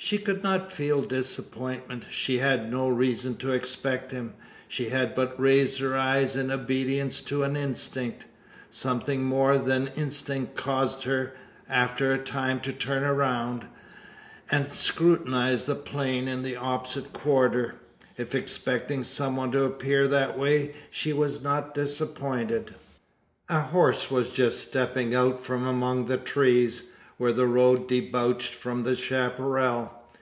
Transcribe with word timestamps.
She 0.00 0.18
could 0.18 0.44
not 0.44 0.70
feel 0.70 1.02
disappointment. 1.02 2.04
She 2.08 2.38
had 2.38 2.70
no 2.70 2.88
reason 2.88 3.36
to 3.38 3.50
expect 3.50 4.12
him. 4.12 4.34
She 4.68 4.90
had 4.90 5.12
but 5.12 5.38
raised 5.40 5.80
her 5.80 5.98
eyes 5.98 6.36
in 6.36 6.52
obedience 6.52 7.20
to 7.22 7.42
an 7.42 7.56
instinct. 7.56 8.24
Something 8.70 9.24
more 9.24 9.58
than 9.58 9.88
instinct 9.96 10.54
caused 10.54 11.02
her, 11.02 11.34
after 11.68 12.12
a 12.12 12.18
time, 12.18 12.60
to 12.60 12.72
turn 12.72 13.02
round, 13.02 13.66
and 14.52 14.70
scrutinise 14.70 15.64
the 15.64 15.74
plain 15.74 16.28
in 16.28 16.44
the 16.44 16.54
opposite 16.54 17.12
quarter. 17.12 17.74
If 18.16 18.36
expecting 18.36 19.02
some 19.02 19.34
one 19.34 19.50
to 19.50 19.64
appear 19.64 20.06
that 20.06 20.38
way, 20.38 20.76
she 20.92 21.12
was 21.12 21.42
not 21.42 21.74
disappointed. 21.74 22.72
A 23.48 23.60
horse 23.62 24.12
was 24.12 24.30
just 24.30 24.60
stepping 24.60 25.12
out 25.12 25.42
from 25.44 25.66
among 25.66 26.06
the 26.06 26.18
trees, 26.18 26.84
where 27.18 27.32
the 27.32 27.44
road 27.46 27.88
debouched 27.88 28.54
from 28.54 28.84
the 28.84 28.94
chapparal. 28.94 29.90